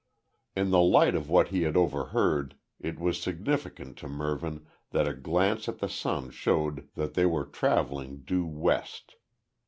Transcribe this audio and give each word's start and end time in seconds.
In 0.55 0.71
the 0.71 0.81
light 0.81 1.13
of 1.13 1.29
what 1.29 1.49
he 1.49 1.61
had 1.61 1.77
overheard 1.77 2.55
it 2.79 2.97
was 2.99 3.21
significant 3.21 3.97
to 3.99 4.07
Mervyn 4.07 4.65
that 4.89 5.07
a 5.07 5.13
glance 5.13 5.69
at 5.69 5.77
the 5.77 5.87
sun 5.89 6.31
showed 6.31 6.89
that 6.95 7.13
they 7.13 7.27
were 7.27 7.45
travelling 7.45 8.23
due 8.23 8.47
west. 8.47 9.13